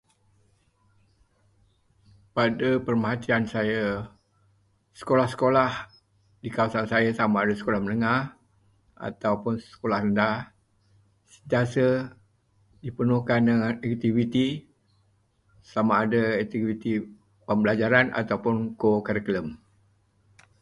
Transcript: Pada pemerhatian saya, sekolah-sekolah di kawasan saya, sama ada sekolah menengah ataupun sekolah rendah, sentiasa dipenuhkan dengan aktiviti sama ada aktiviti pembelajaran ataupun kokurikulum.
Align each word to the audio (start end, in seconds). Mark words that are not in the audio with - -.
Pada 2.35 2.71
pemerhatian 2.85 3.43
saya, 3.53 3.87
sekolah-sekolah 4.99 5.71
di 6.43 6.49
kawasan 6.55 6.85
saya, 6.91 7.09
sama 7.19 7.37
ada 7.45 7.53
sekolah 7.59 7.77
menengah 7.83 8.21
ataupun 9.09 9.53
sekolah 9.71 9.99
rendah, 10.03 10.37
sentiasa 11.33 11.87
dipenuhkan 12.83 13.41
dengan 13.49 13.73
aktiviti 13.89 14.47
sama 15.71 15.93
ada 16.09 16.23
aktiviti 16.43 16.91
pembelajaran 17.45 18.07
ataupun 18.21 18.55
kokurikulum. 18.81 19.47